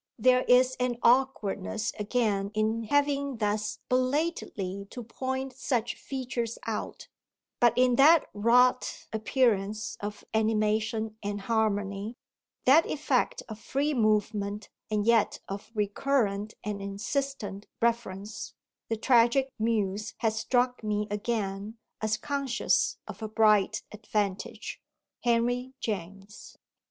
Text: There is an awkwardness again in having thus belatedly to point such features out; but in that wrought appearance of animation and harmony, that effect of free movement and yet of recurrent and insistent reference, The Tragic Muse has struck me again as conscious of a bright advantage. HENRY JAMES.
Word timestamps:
There 0.17 0.41
is 0.45 0.75
an 0.79 0.97
awkwardness 1.03 1.93
again 1.99 2.49
in 2.55 2.85
having 2.85 3.37
thus 3.37 3.77
belatedly 3.87 4.87
to 4.89 5.03
point 5.03 5.53
such 5.53 5.93
features 5.93 6.57
out; 6.65 7.07
but 7.59 7.77
in 7.77 7.97
that 7.97 8.27
wrought 8.33 9.05
appearance 9.13 9.97
of 9.99 10.25
animation 10.33 11.17
and 11.21 11.41
harmony, 11.41 12.15
that 12.65 12.87
effect 12.89 13.43
of 13.47 13.59
free 13.59 13.93
movement 13.93 14.69
and 14.89 15.05
yet 15.05 15.39
of 15.47 15.69
recurrent 15.75 16.55
and 16.63 16.81
insistent 16.81 17.67
reference, 17.79 18.55
The 18.89 18.97
Tragic 18.97 19.51
Muse 19.59 20.15
has 20.17 20.39
struck 20.39 20.83
me 20.83 21.05
again 21.11 21.77
as 22.01 22.17
conscious 22.17 22.97
of 23.07 23.21
a 23.21 23.27
bright 23.27 23.83
advantage. 23.91 24.81
HENRY 25.19 25.75
JAMES. 25.79 26.57